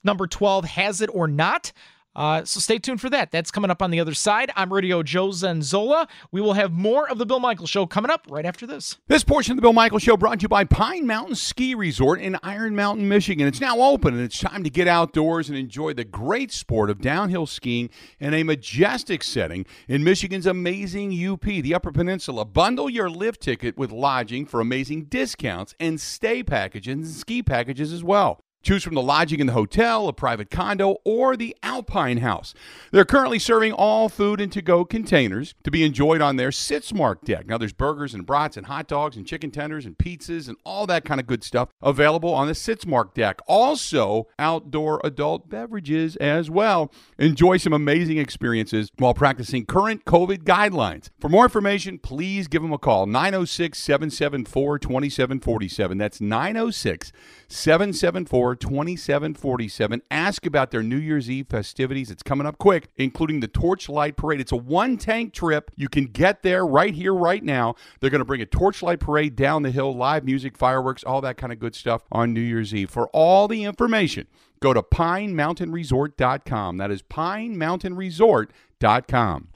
[0.03, 1.73] Number 12 has it or not.
[2.15, 3.31] Uh, so stay tuned for that.
[3.31, 4.51] That's coming up on the other side.
[4.57, 6.09] I'm Radio Joe Zenzola.
[6.33, 8.99] We will have more of the Bill Michael Show coming up right after this.
[9.07, 12.21] This portion of the Bill Michael Show brought to you by Pine Mountain Ski Resort
[12.21, 13.47] in Iron Mountain, Michigan.
[13.47, 17.01] It's now open and it's time to get outdoors and enjoy the great sport of
[17.01, 22.45] downhill skiing in a majestic setting in Michigan's amazing UP, the Upper Peninsula.
[22.45, 27.93] Bundle your lift ticket with lodging for amazing discounts and stay packages and ski packages
[27.93, 28.41] as well.
[28.63, 32.53] Choose from the lodging in the hotel, a private condo, or the Alpine House.
[32.91, 37.25] They're currently serving all food in to go containers to be enjoyed on their Sitzmark
[37.25, 37.47] deck.
[37.47, 40.87] Now, there's burgers and brats and hot dogs and chicken tenders and pizzas and all
[40.89, 43.41] that kind of good stuff available on the Sitzmark deck.
[43.47, 46.93] Also, outdoor adult beverages as well.
[47.19, 51.09] Enjoy some amazing experiences while practicing current COVID guidelines.
[51.19, 55.97] For more information, please give them a call 906 774 2747.
[55.97, 57.11] That's 906
[57.49, 60.03] 774 2747.
[60.11, 62.11] Ask about their New Year's Eve festivities.
[62.11, 64.41] It's coming up quick, including the Torchlight Parade.
[64.41, 65.71] It's a one tank trip.
[65.77, 67.75] You can get there right here, right now.
[68.01, 71.37] They're going to bring a Torchlight Parade down the hill, live music, fireworks, all that
[71.37, 72.91] kind of good stuff on New Year's Eve.
[72.91, 74.27] For all the information,
[74.61, 76.77] go to pinemountainresort.com.
[76.79, 79.49] That is pinemountainresort.com.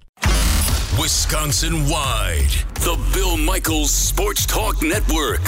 [0.99, 5.43] Wisconsin wide, the Bill Michaels Sports Talk Network.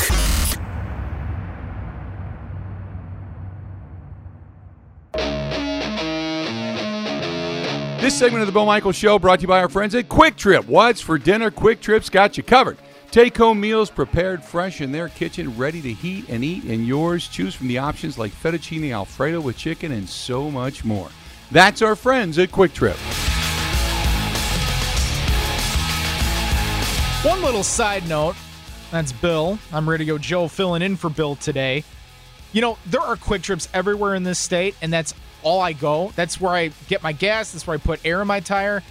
[7.99, 10.37] This segment of the Bill Michael Show brought to you by our friends at Kwik
[10.37, 10.67] Trip.
[10.67, 11.51] What's for dinner?
[11.51, 12.77] Kwik Trip's got you covered.
[13.11, 17.27] Take home meals prepared fresh in their kitchen, ready to heat and eat, in yours.
[17.27, 21.09] Choose from the options like fettuccine alfredo with chicken and so much more.
[21.51, 22.97] That's our friends at Kwik Trip.
[27.25, 28.37] One little side note
[28.91, 29.59] that's Bill.
[29.73, 31.83] I'm Radio Joe filling in for Bill today.
[32.53, 35.15] You know, there are Kwik Trips everywhere in this state, and that's
[35.47, 36.13] all I go.
[36.17, 37.53] That's where I get my gas.
[37.53, 38.83] That's where I put air in my tire.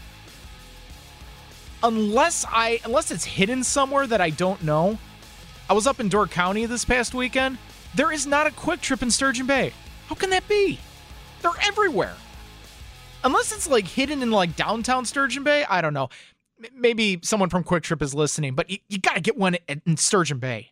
[1.83, 4.97] Unless I unless it's hidden somewhere that I don't know.
[5.69, 7.57] I was up in Door County this past weekend.
[7.93, 9.73] There is not a Kwik Trip in Sturgeon Bay.
[10.07, 10.79] How can that be?
[11.41, 12.15] They're everywhere.
[13.25, 16.09] Unless it's like hidden in like downtown Sturgeon Bay, I don't know.
[16.73, 19.97] Maybe someone from Kwik Trip is listening, but you, you got to get one in
[19.97, 20.71] Sturgeon Bay.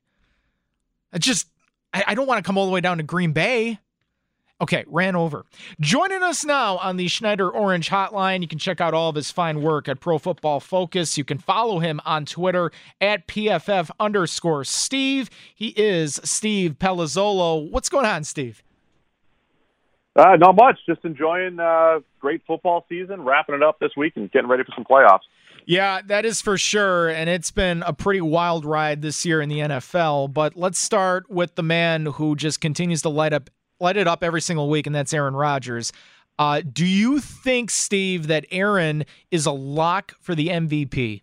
[1.11, 1.49] I just
[1.93, 3.79] I, I don't want to come all the way down to Green Bay.
[4.61, 5.45] Okay, ran over.
[5.79, 8.41] Joining us now on the Schneider Orange Hotline.
[8.41, 11.17] You can check out all of his fine work at Pro Football Focus.
[11.17, 15.29] You can follow him on Twitter at PFF underscore Steve.
[15.53, 17.69] He is Steve Palazzolo.
[17.71, 18.63] What's going on, Steve?
[20.15, 20.77] Uh, not much.
[20.85, 24.71] Just enjoying uh, great football season, wrapping it up this week, and getting ready for
[24.75, 25.21] some playoffs.
[25.65, 27.09] Yeah, that is for sure.
[27.09, 30.33] And it's been a pretty wild ride this year in the NFL.
[30.33, 33.49] But let's start with the man who just continues to light up
[33.83, 35.91] light it up every single week, and that's Aaron Rodgers.
[36.39, 41.21] Uh, do you think, Steve, that Aaron is a lock for the MVP?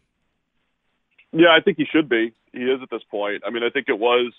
[1.33, 2.33] Yeah, I think he should be.
[2.53, 3.43] He is at this point.
[3.45, 4.33] I mean, I think it was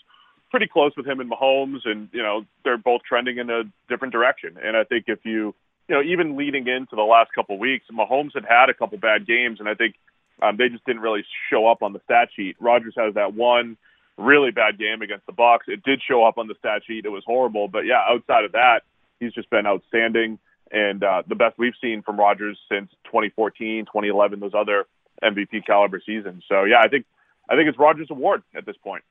[0.49, 4.13] pretty close with him and Mahomes, and you know they're both trending in a different
[4.13, 4.57] direction.
[4.63, 5.55] And I think if you,
[5.87, 8.97] you know, even leading into the last couple of weeks, Mahomes had had a couple
[8.97, 9.95] bad games, and I think
[10.41, 12.55] um, they just didn't really show up on the stat sheet.
[12.59, 13.77] Rodgers has that one
[14.17, 15.67] really bad game against the Bucs.
[15.67, 17.05] It did show up on the stat sheet.
[17.05, 18.81] It was horrible, but yeah, outside of that,
[19.19, 20.39] he's just been outstanding
[20.71, 24.85] and uh, the best we've seen from Rodgers since 2014, 2011, those other
[25.21, 26.43] MVP caliber seasons.
[26.47, 27.05] So yeah, I think
[27.49, 29.03] I think it's Rodgers' award at this point.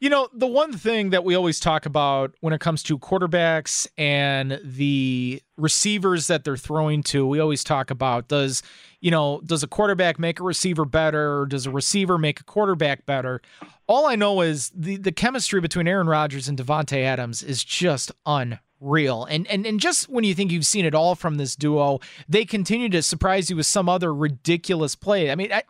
[0.00, 3.88] You know, the one thing that we always talk about when it comes to quarterbacks
[3.98, 8.62] and the receivers that they're throwing to, we always talk about does,
[9.00, 12.44] you know, does a quarterback make a receiver better or does a receiver make a
[12.44, 13.42] quarterback better?
[13.88, 18.12] All I know is the the chemistry between Aaron Rodgers and Davante Adams is just
[18.24, 18.60] unreal.
[18.80, 22.44] And and and just when you think you've seen it all from this duo, they
[22.44, 25.30] continue to surprise you with some other ridiculous play.
[25.30, 25.62] I mean, I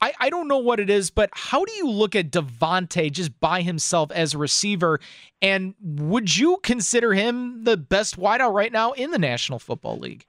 [0.00, 3.38] I I, don't know what it is, but how do you look at Davante just
[3.40, 5.00] by himself as a receiver?
[5.42, 10.26] And would you consider him the best wideout right now in the National Football League?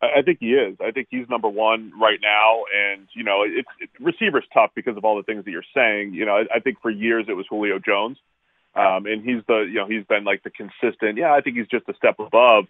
[0.00, 0.76] I I think he is.
[0.80, 4.96] I think he's number one right now, and you know, it's it, receiver's tough because
[4.96, 6.14] of all the things that you're saying.
[6.14, 8.18] You know, I, I think for years it was Julio Jones,
[8.74, 11.18] um, and he's the you know he's been like the consistent.
[11.18, 12.66] Yeah, I think he's just a step above.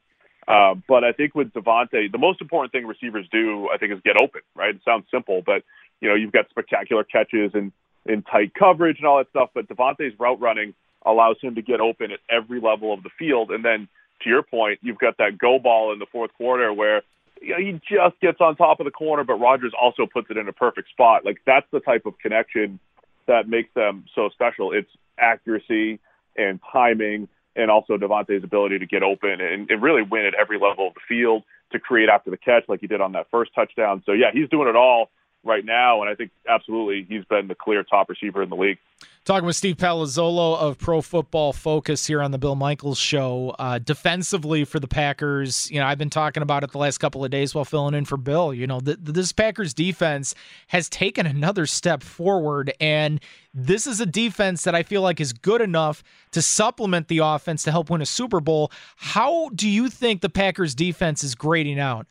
[0.49, 4.01] Uh, but I think with Davante, the most important thing receivers do, I think, is
[4.05, 4.41] get open.
[4.57, 4.75] Right?
[4.75, 5.63] It sounds simple, but
[6.01, 7.73] you know, you've got spectacular catches and
[8.07, 9.51] in tight coverage and all that stuff.
[9.55, 10.75] But Davante's route running
[11.07, 13.89] allows him to get open at every level of the field, and then
[14.23, 17.03] to your point, you've got that go ball in the fourth quarter where
[17.41, 20.37] you know, he just gets on top of the corner, but Rodgers also puts it
[20.37, 21.25] in a perfect spot.
[21.25, 22.79] Like that's the type of connection
[23.27, 24.73] that makes them so special.
[24.73, 26.01] It's accuracy
[26.37, 30.59] and timing and also Davante's ability to get open and, and really win at every
[30.59, 33.55] level of the field to create after the catch like he did on that first
[33.55, 34.03] touchdown.
[34.07, 35.11] So yeah, he's doing it all
[35.45, 38.79] right now, and I think absolutely he's been the clear top receiver in the league.
[39.25, 43.55] Talking with Steve Palazzolo of Pro Football Focus here on the Bill Michaels Show.
[43.57, 47.25] Uh, defensively for the Packers, you know, I've been talking about it the last couple
[47.25, 48.53] of days while filling in for Bill.
[48.53, 50.35] You know, the, this Packers defense
[50.69, 53.21] has taken another step forward, and
[53.55, 56.03] this is a defense that I feel like is good enough
[56.33, 58.73] to supplement the offense to help win a Super Bowl.
[58.97, 62.09] How do you think the Packers defense is grading out?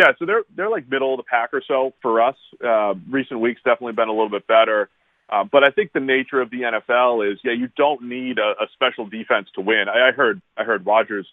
[0.00, 2.36] Yeah, so they're they're like middle of the pack or so for us.
[2.64, 4.88] Uh, recent weeks definitely been a little bit better,
[5.28, 8.64] uh, but I think the nature of the NFL is yeah, you don't need a,
[8.64, 9.90] a special defense to win.
[9.90, 11.26] I, I heard I heard Rodgers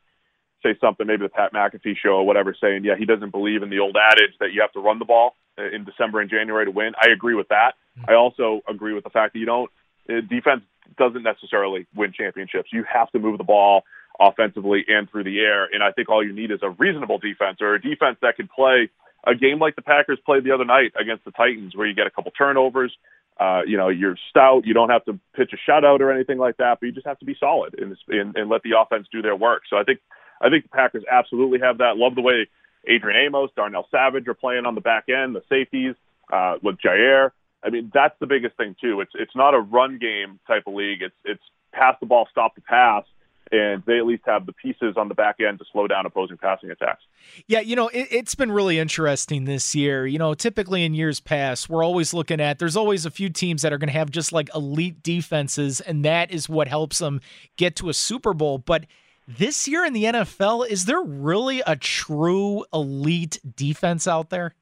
[0.64, 3.70] say something, maybe the Pat McAfee show or whatever, saying yeah he doesn't believe in
[3.70, 6.72] the old adage that you have to run the ball in December and January to
[6.72, 6.92] win.
[7.02, 7.76] I agree with that.
[8.06, 9.72] I also agree with the fact that you don't
[10.10, 10.64] uh, defense
[10.98, 12.70] doesn't necessarily win championships.
[12.74, 13.84] You have to move the ball
[14.20, 15.66] offensively and through the air.
[15.66, 18.48] And I think all you need is a reasonable defense or a defense that can
[18.48, 18.90] play
[19.26, 22.08] a game like the Packers played the other night against the Titans, where you get
[22.08, 22.96] a couple turnovers.
[23.40, 24.66] Uh, you know, you're stout.
[24.66, 27.20] You don't have to pitch a shutout or anything like that, but you just have
[27.20, 29.64] to be solid and, and, and let the offense do their work.
[29.70, 30.00] So I think
[30.42, 31.98] I think the Packers absolutely have that.
[31.98, 32.48] Love the way
[32.88, 35.96] Adrian Amos, Darnell Savage are playing on the back end, the safeties
[36.32, 37.32] uh, with Jaire.
[37.64, 39.02] I mean, that's the biggest thing too.
[39.02, 41.02] It's it's not a run game type of league.
[41.02, 43.04] It's it's pass the ball, stop the pass,
[43.52, 46.38] and they at least have the pieces on the back end to slow down opposing
[46.38, 47.04] passing attacks.
[47.48, 50.06] Yeah, you know, it, has been really interesting this year.
[50.06, 53.62] You know, typically in years past, we're always looking at there's always a few teams
[53.62, 57.22] that are going to have just like elite defenses, and that is what helps them
[57.58, 58.58] get to a Super Bowl.
[58.58, 58.86] But
[59.28, 64.56] this year in the NFL, is there really a true elite defense out there?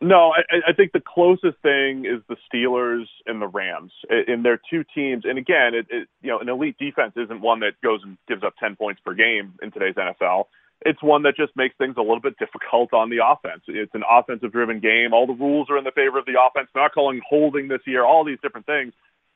[0.00, 4.60] No, I, I think the closest thing is the Steelers and the Rams, and they're
[4.70, 5.24] two teams.
[5.24, 8.44] And again, it, it, you know, an elite defense isn't one that goes and gives
[8.44, 10.44] up ten points per game in today's NFL.
[10.82, 13.62] It's one that just makes things a little bit difficult on the offense.
[13.66, 15.14] It's an offensive-driven game.
[15.14, 16.68] All the rules are in the favor of the offense.
[16.74, 18.04] Not calling holding this year.
[18.04, 18.92] All these different things.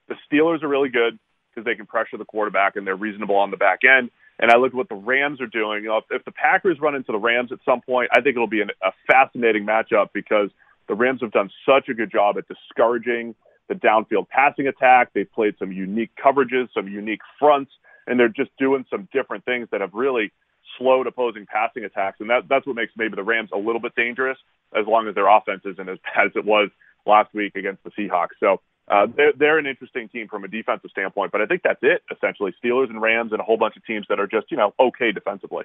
[0.09, 1.18] The Steelers are really good
[1.49, 4.57] because they can pressure the quarterback and they're reasonable on the back end and I
[4.57, 5.85] look at what the Rams are doing.
[5.85, 8.37] You know, if, if the Packers run into the Rams at some point, I think
[8.37, 10.50] it'll be an, a fascinating matchup because
[10.88, 13.35] the Rams have done such a good job at discouraging
[13.68, 15.11] the downfield passing attack.
[15.14, 17.70] They've played some unique coverages, some unique fronts,
[18.07, 20.33] and they're just doing some different things that have really
[20.79, 22.18] slowed opposing passing attacks.
[22.20, 24.38] And that, that's what makes maybe the Rams a little bit dangerous
[24.76, 26.70] as long as their offense isn't as bad as it was
[27.07, 28.38] last week against the Seahawks.
[28.40, 31.79] So uh, they're, they're an interesting team from a defensive standpoint, but I think that's
[31.83, 32.53] it essentially.
[32.62, 35.12] Steelers and Rams and a whole bunch of teams that are just you know okay
[35.12, 35.64] defensively.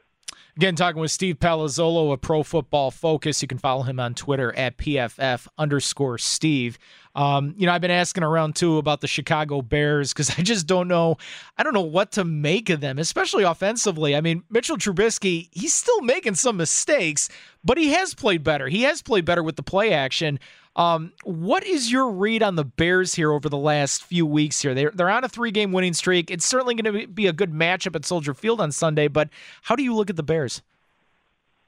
[0.56, 3.42] Again, talking with Steve Palazzolo of Pro Football Focus.
[3.42, 6.78] You can follow him on Twitter at pff underscore Steve.
[7.16, 10.68] Um, you know, I've been asking around too about the Chicago Bears because I just
[10.68, 11.18] don't know.
[11.58, 14.16] I don't know what to make of them, especially offensively.
[14.16, 17.28] I mean, Mitchell Trubisky, he's still making some mistakes,
[17.64, 18.68] but he has played better.
[18.68, 20.40] He has played better with the play action.
[20.76, 24.74] Um, what is your read on the Bears here over the last few weeks here?
[24.74, 26.30] They're, they're on a three game winning streak.
[26.30, 29.30] It's certainly going to be a good matchup at Soldier Field on Sunday, but
[29.64, 30.62] how do you look at the Bears?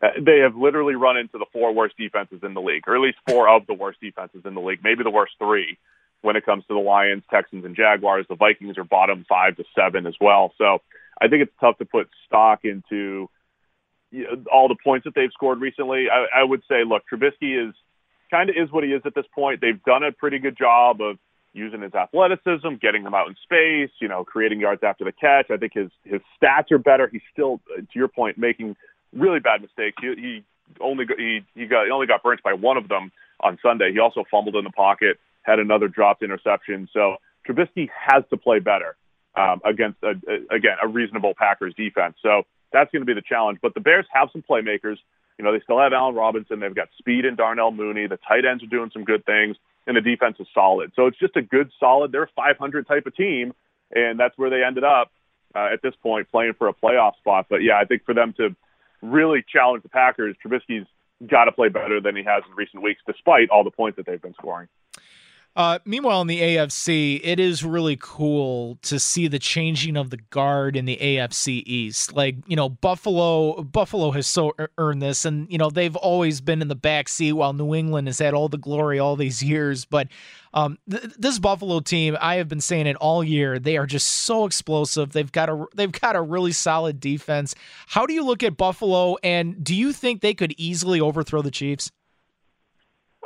[0.01, 3.01] Uh, they have literally run into the four worst defenses in the league, or at
[3.01, 5.77] least four of the worst defenses in the league, maybe the worst three
[6.21, 8.25] when it comes to the Lions, Texans, and Jaguars.
[8.29, 10.53] The Vikings are bottom five to seven as well.
[10.57, 10.79] So
[11.19, 13.29] I think it's tough to put stock into
[14.51, 16.07] all the points that they've scored recently.
[16.11, 17.73] I, I would say, look, Trubisky is
[18.29, 19.61] kind of is what he is at this point.
[19.61, 21.17] They've done a pretty good job of
[21.53, 25.49] using his athleticism, getting him out in space, you know, creating yards after the catch.
[25.49, 27.09] I think his his stats are better.
[27.11, 28.75] He's still, to your point, making
[29.13, 29.97] really bad mistakes.
[30.01, 30.43] He, he
[30.79, 33.91] only he he got he only got burnt by one of them on Sunday.
[33.91, 36.89] He also fumbled in the pocket, had another dropped interception.
[36.93, 38.95] So Trubisky has to play better
[39.35, 42.15] um, against a, a, again a reasonable Packers defense.
[42.21, 43.59] So that's going to be the challenge.
[43.61, 44.97] But the Bears have some playmakers.
[45.37, 46.59] You know, they still have Allen Robinson.
[46.59, 48.07] They've got speed in Darnell Mooney.
[48.07, 50.91] The tight ends are doing some good things, and the defense is solid.
[50.95, 52.11] So it's just a good, solid.
[52.11, 53.53] They're a 500 type of team,
[53.91, 55.11] and that's where they ended up
[55.55, 57.47] uh, at this point, playing for a playoff spot.
[57.49, 58.55] But yeah, I think for them to
[59.01, 60.87] really challenge the Packers, Trubisky's
[61.25, 64.05] got to play better than he has in recent weeks, despite all the points that
[64.05, 64.67] they've been scoring.
[65.57, 70.17] Uh, meanwhile, in the AFC, it is really cool to see the changing of the
[70.17, 72.13] guard in the AFC East.
[72.13, 76.61] Like you know, Buffalo, Buffalo has so earned this, and you know they've always been
[76.61, 79.83] in the backseat while New England has had all the glory all these years.
[79.83, 80.09] But
[80.53, 83.57] um, th- this Buffalo team, I have been saying it all year.
[83.57, 85.11] They are just so explosive.
[85.11, 87.55] They've got a they've got a really solid defense.
[87.87, 91.49] How do you look at Buffalo, and do you think they could easily overthrow the
[91.49, 91.91] Chiefs?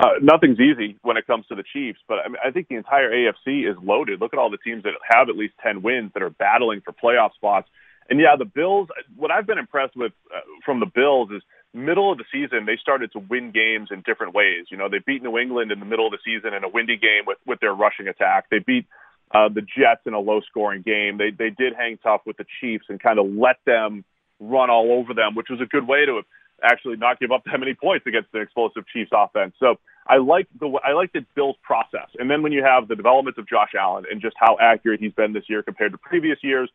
[0.00, 2.76] Uh, nothing's easy when it comes to the Chiefs, but I, mean, I think the
[2.76, 4.20] entire AFC is loaded.
[4.20, 6.92] Look at all the teams that have at least 10 wins that are battling for
[6.92, 7.68] playoff spots.
[8.08, 11.42] And yeah, the Bills, what I've been impressed with uh, from the Bills is
[11.74, 14.66] middle of the season, they started to win games in different ways.
[14.70, 16.96] You know, they beat New England in the middle of the season in a windy
[16.96, 18.46] game with, with their rushing attack.
[18.50, 18.86] They beat
[19.34, 21.18] uh, the Jets in a low scoring game.
[21.18, 24.04] They, they did hang tough with the Chiefs and kind of let them
[24.40, 26.22] run all over them, which was a good way to
[26.62, 29.54] actually not give up that many points against an explosive Chiefs offense.
[29.58, 32.08] So I like the I like the Bills process.
[32.18, 35.12] And then when you have the developments of Josh Allen and just how accurate he's
[35.12, 36.70] been this year compared to previous years,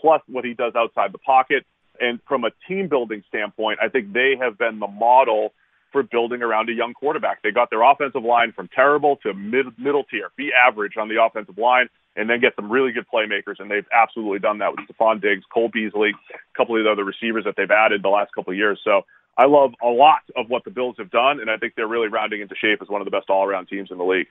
[0.00, 1.66] plus what he does outside the pocket,
[2.00, 5.52] and from a team building standpoint, I think they have been the model
[5.90, 7.42] for building around a young quarterback.
[7.42, 11.22] They got their offensive line from terrible to mid middle tier, be average on the
[11.22, 13.58] offensive line, and then get some really good playmakers.
[13.58, 17.04] And they've absolutely done that with Stefon Diggs, Cole Beasley, a couple of the other
[17.04, 18.78] receivers that they've added the last couple of years.
[18.84, 19.02] So
[19.38, 22.08] I love a lot of what the Bills have done, and I think they're really
[22.08, 24.26] rounding into shape as one of the best all-around teams in the league.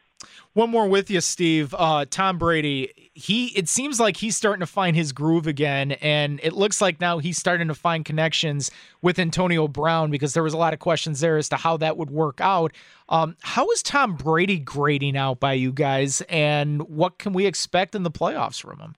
[0.52, 1.74] One more with you, Steve.
[1.78, 3.12] Uh, Tom Brady.
[3.14, 3.48] He.
[3.58, 7.20] It seems like he's starting to find his groove again, and it looks like now
[7.20, 8.70] he's starting to find connections
[9.02, 11.96] with Antonio Brown because there was a lot of questions there as to how that
[11.96, 12.74] would work out.
[13.08, 17.96] Um, how is Tom Brady grading out by you guys, and what can we expect
[17.96, 18.96] in the playoffs from him?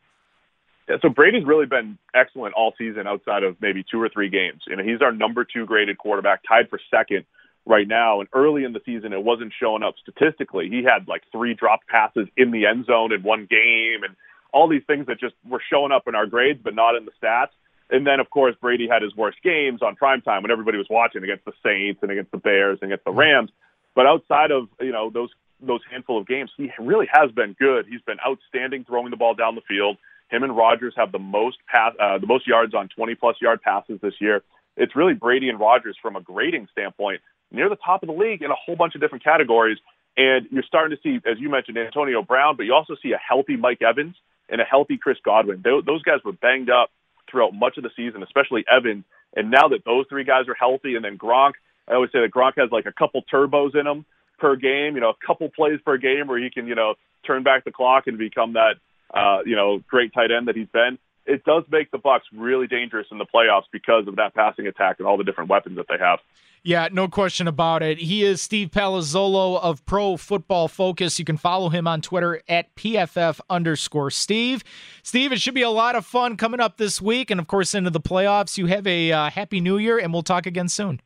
[0.90, 4.64] Yeah, so Brady's really been excellent all season outside of maybe two or three games.
[4.68, 7.26] You know, he's our number two graded quarterback, tied for second
[7.66, 8.22] right now.
[8.22, 10.68] And early in the season, it wasn't showing up statistically.
[10.68, 14.16] He had like three dropped passes in the end zone in one game and
[14.52, 17.12] all these things that just were showing up in our grades, but not in the
[17.22, 17.54] stats.
[17.92, 20.88] And then, of course, Brady had his worst games on prime time when everybody was
[20.90, 23.52] watching against the Saints and against the Bears and against the Rams.
[23.94, 25.30] But outside of, you know, those
[25.62, 27.86] those handful of games, he really has been good.
[27.88, 29.98] He's been outstanding throwing the ball down the field.
[30.30, 33.62] Him and Rodgers have the most pass, uh, the most yards on 20 plus yard
[33.62, 34.44] passes this year.
[34.78, 37.22] It's really Brady and Rodgers from a grading standpoint
[37.52, 39.78] near the top of the league in a whole bunch of different categories.
[40.16, 43.18] And you're starting to see, as you mentioned, Antonio Brown, but you also see a
[43.18, 44.16] healthy Mike Evans
[44.50, 45.64] and a healthy Chris Godwin.
[45.64, 46.90] Those guys were banged up
[47.30, 49.06] throughout much of the season, especially Evans.
[49.36, 51.54] And now that those three guys are healthy, and then Gronk,
[51.88, 54.06] I always say that Gronk has like a couple turbos in him
[54.40, 57.44] per game, you know, a couple plays per game where he can, you know, turn
[57.44, 58.76] back the clock and become that
[59.14, 62.68] uh, you know, great tight end that he's been, it does make the Bucs really
[62.68, 65.86] dangerous in the playoffs because of that passing attack and all the different weapons that
[65.88, 66.20] they have.
[66.62, 68.00] Yeah, no question about it.
[68.00, 71.18] He is Steve Palazzolo of Pro Football Focus.
[71.18, 74.64] You can follow him on Twitter at PFF underscore Steve.
[75.02, 77.74] Steve, it should be a lot of fun coming up this week and, of course,
[77.74, 78.58] into the playoffs.
[78.58, 81.00] You have a uh, happy new year, and we'll talk again soon.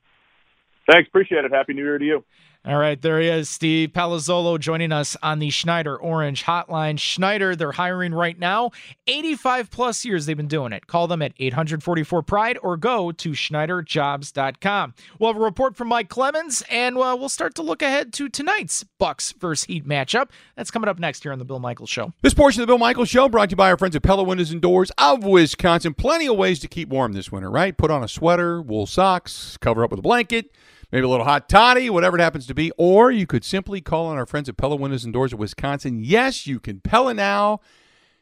[0.90, 1.08] Thanks.
[1.08, 1.52] Appreciate it.
[1.52, 2.24] Happy New Year to you.
[2.66, 6.98] All right, there he is, Steve Palazzolo joining us on the Schneider Orange Hotline.
[6.98, 8.72] Schneider, they're hiring right now.
[9.06, 10.88] 85 plus years they've been doing it.
[10.88, 14.94] Call them at 844 Pride or go to SchneiderJobs.com.
[15.20, 18.30] We'll have a report from Mike Clemens, and uh, we'll start to look ahead to
[18.30, 20.30] tonight's Bucks versus Heat matchup.
[20.56, 22.14] That's coming up next here on the Bill Michaels Show.
[22.22, 24.24] This portion of the Bill Michaels Show brought to you by our friends at Pella
[24.24, 25.96] Windows and Doors of Wisconsin.
[25.96, 27.78] Plenty of ways to keep warm this winter, right?
[27.78, 30.50] Put on a sweater, wool socks, cover up with a blanket
[30.94, 32.72] maybe a little hot toddy, whatever it happens to be.
[32.78, 36.04] Or you could simply call on our friends at Pella Windows and Doors of Wisconsin.
[36.04, 37.62] Yes, you can Pella now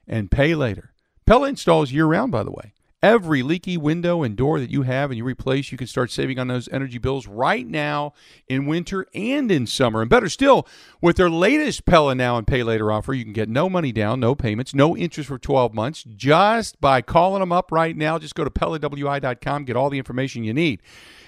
[0.07, 0.93] and pay later.
[1.25, 2.73] Pella installs year round, by the way.
[3.03, 6.37] Every leaky window and door that you have and you replace, you can start saving
[6.39, 8.13] on those energy bills right now
[8.47, 10.01] in winter and in summer.
[10.01, 10.67] And better still,
[11.01, 14.19] with their latest Pella Now and Pay Later offer, you can get no money down,
[14.19, 18.19] no payments, no interest for 12 months just by calling them up right now.
[18.19, 20.81] Just go to PellaWI.com, get all the information you need.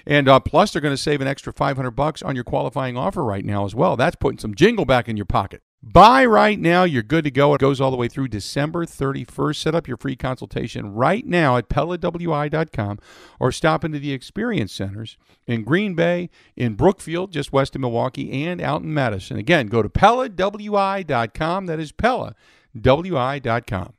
[0.06, 3.24] And uh, plus, they're going to save an extra 500 bucks on your qualifying offer
[3.24, 3.96] right now as well.
[3.96, 5.62] That's putting some jingle back in your pocket.
[5.86, 6.86] Buy right now.
[6.86, 7.54] You're good to go.
[7.54, 9.56] It goes all the way through December 31st.
[9.58, 13.00] Set up your free consultation right now at PellaWI.com
[13.38, 18.46] or stop into the Experience Centers in Green Bay, in Brookfield, just west of Milwaukee,
[18.46, 19.36] and out in Madison.
[19.36, 21.66] Again, go to PellaWI.com.
[21.66, 23.94] That is PellaWI.com.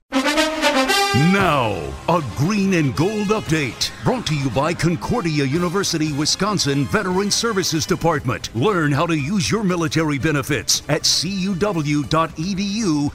[1.14, 1.70] Now,
[2.08, 8.52] a green and gold update brought to you by Concordia University, Wisconsin Veteran Services Department.
[8.56, 11.96] Learn how to use your military benefits at cuw.edu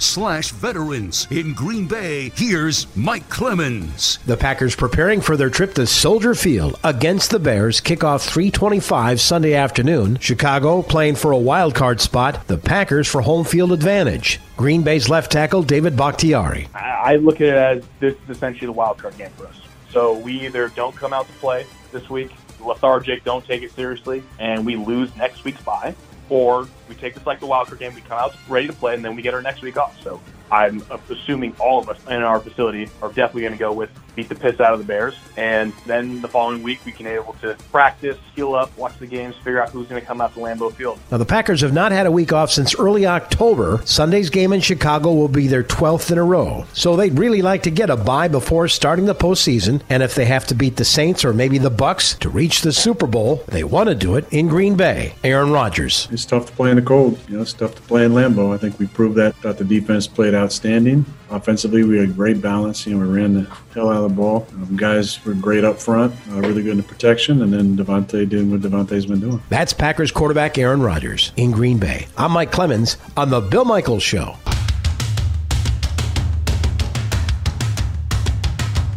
[0.02, 1.28] slash veterans.
[1.30, 4.20] In Green Bay, here's Mike Clemens.
[4.26, 7.82] The Packers preparing for their trip to Soldier Field against the Bears.
[7.82, 10.18] Kickoff 325 Sunday afternoon.
[10.20, 12.48] Chicago playing for a wild card spot.
[12.48, 14.40] The Packers for home field advantage.
[14.60, 16.68] Green Bay's left tackle David Bakhtiari.
[16.76, 19.56] I look at it as this is essentially the wild card game for us.
[19.90, 24.22] So we either don't come out to play this week, lethargic, don't take it seriously,
[24.38, 25.96] and we lose next week's bye,
[26.28, 28.96] or we take this like the wild card game, we come out ready to play,
[28.96, 29.98] and then we get our next week off.
[30.04, 30.20] So
[30.52, 34.28] I'm assuming all of us in our facility are definitely going to go with beat
[34.28, 37.32] the piss out of the Bears, and then the following week we can be able
[37.42, 40.42] to practice, heal up, watch the games, figure out who's going to come out to
[40.42, 41.00] Lambeau Field.
[41.10, 43.82] Now the Packers have not had a week off since early October.
[43.86, 47.64] Sunday's game in Chicago will be their 12th in a row, so they'd really like
[47.64, 49.82] to get a bye before starting the postseason.
[49.90, 52.74] And if they have to beat the Saints or maybe the Bucs to reach the
[52.74, 55.14] Super Bowl, they want to do it in Green Bay.
[55.24, 56.10] Aaron Rodgers.
[56.12, 57.18] It's tough to play in the cold.
[57.30, 58.54] You know, it's tough to play in Lambeau.
[58.54, 59.36] I think we proved that.
[59.36, 61.06] Thought the defense played outstanding.
[61.32, 62.88] Offensively, we had great balance.
[62.88, 64.48] You know, we ran the hell out of the ball.
[64.54, 68.28] Um, guys were great up front, uh, really good in the protection, and then Davante
[68.28, 69.42] doing what Davante's been doing.
[69.50, 72.08] That's Packers quarterback Aaron Rodgers in Green Bay.
[72.18, 74.36] I'm Mike Clemens on the Bill Michaels Show.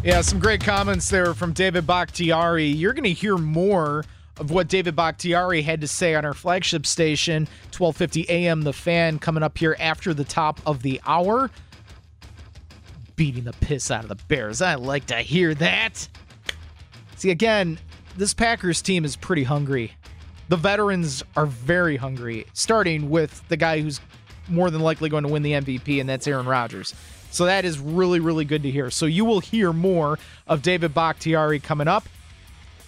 [0.03, 2.67] Yeah, some great comments there from David Bakhtiari.
[2.67, 4.05] You're going to hear more
[4.39, 7.43] of what David Bakhtiari had to say on our flagship station,
[7.77, 11.51] 1250 AM The Fan, coming up here after the top of the hour.
[13.17, 14.63] Beating the piss out of the Bears.
[14.63, 16.09] I like to hear that.
[17.17, 17.79] See, again,
[18.17, 19.93] this Packers team is pretty hungry.
[20.49, 24.01] The veterans are very hungry, starting with the guy who's
[24.49, 26.95] more than likely going to win the MVP, and that's Aaron Rodgers.
[27.31, 28.91] So that is really, really good to hear.
[28.91, 32.05] So you will hear more of David Bakhtiari coming up.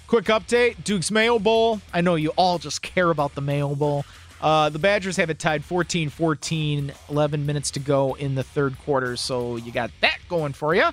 [0.06, 1.80] Quick update Duke's Mayo Bowl.
[1.92, 4.04] I know you all just care about the Mayo Bowl.
[4.41, 8.78] Uh, the Badgers have it tied 14 14, 11 minutes to go in the third
[8.80, 9.16] quarter.
[9.16, 10.91] So you got that going for you.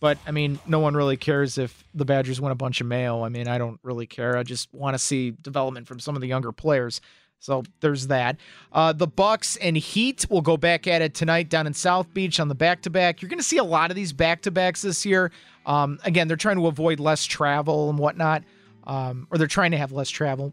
[0.00, 3.22] But I mean, no one really cares if the Badgers win a bunch of mail.
[3.22, 4.36] I mean, I don't really care.
[4.36, 7.00] I just want to see development from some of the younger players.
[7.38, 8.36] So there's that.
[8.72, 12.38] Uh, the Bucks and Heat will go back at it tonight down in South Beach
[12.38, 13.20] on the back-to-back.
[13.20, 15.32] You're going to see a lot of these back-to-backs this year.
[15.66, 18.44] Um, again, they're trying to avoid less travel and whatnot,
[18.86, 20.52] um, or they're trying to have less travel.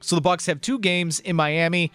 [0.00, 1.92] So the Bucks have two games in Miami.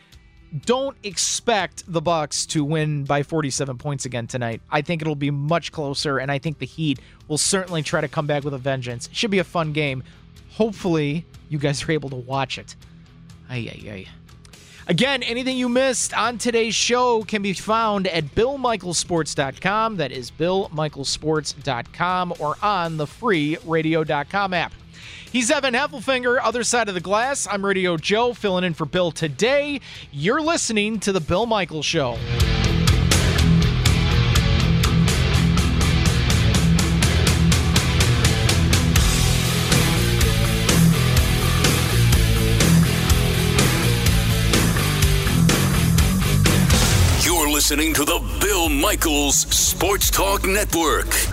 [0.66, 4.62] Don't expect the Bucks to win by 47 points again tonight.
[4.70, 8.08] I think it'll be much closer, and I think the Heat will certainly try to
[8.08, 9.08] come back with a vengeance.
[9.08, 10.04] It should be a fun game.
[10.52, 12.76] Hopefully, you guys are able to watch it.
[13.50, 14.06] Ay.
[14.86, 19.98] Again, anything you missed on today's show can be found at BillMichaelsports.com.
[19.98, 24.74] That is BillMichaelsports.com or on the free radio.com app.
[25.32, 27.48] He's Evan Heffelfinger, other side of the glass.
[27.50, 29.82] I'm Radio Joe, filling in for Bill today.
[30.12, 32.18] You're listening to The Bill Michaels Show.
[47.24, 51.33] You're listening to the Bill Michaels Sports Talk Network.